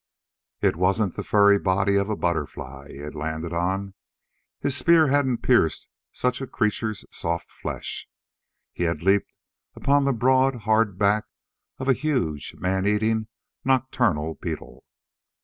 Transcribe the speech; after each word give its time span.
It 0.61 0.77
wasn't 0.77 1.15
the 1.15 1.21
furry 1.23 1.59
body 1.59 1.95
of 1.95 2.09
a 2.09 2.15
butterfly 2.15 2.87
he 2.91 2.97
had 2.97 3.13
landed 3.13 3.53
on; 3.53 3.93
his 4.59 4.75
spear 4.75 5.09
hadn't 5.09 5.43
pierced 5.43 5.87
such 6.11 6.41
a 6.41 6.47
creature's 6.47 7.05
soft 7.11 7.51
flesh. 7.51 8.09
He 8.73 8.85
had 8.85 9.03
leaped 9.03 9.35
upon 9.75 10.05
the 10.05 10.11
broad, 10.13 10.61
hard 10.61 10.97
back 10.97 11.25
of 11.77 11.87
a 11.87 11.93
huge, 11.93 12.55
meat 12.59 12.87
eating, 12.87 13.27
nocturnal 13.63 14.39
beetle. 14.41 14.83